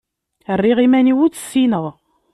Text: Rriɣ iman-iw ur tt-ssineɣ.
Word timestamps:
Rriɣ 0.57 0.77
iman-iw 0.85 1.17
ur 1.25 1.29
tt-ssineɣ. 1.31 1.85